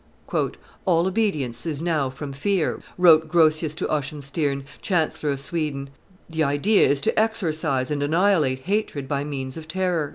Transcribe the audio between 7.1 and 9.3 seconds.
exorcise and annihilate hatred by